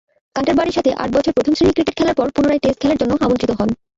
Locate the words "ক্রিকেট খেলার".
1.75-2.17